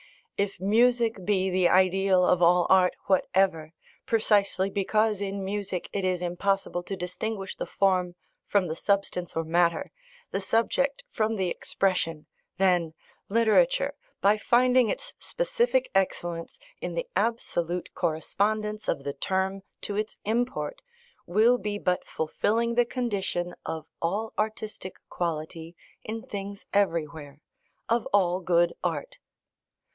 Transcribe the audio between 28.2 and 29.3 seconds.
good art.